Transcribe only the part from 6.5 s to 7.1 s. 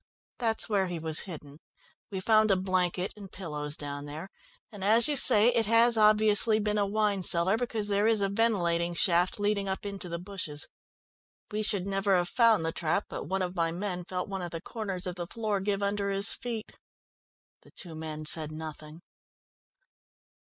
been a